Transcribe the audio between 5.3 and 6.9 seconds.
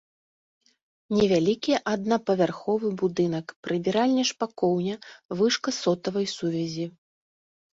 вышка сотавай сувязі.